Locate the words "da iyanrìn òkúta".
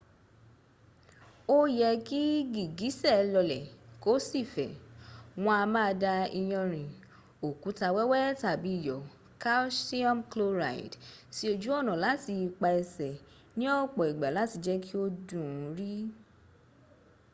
6.03-7.87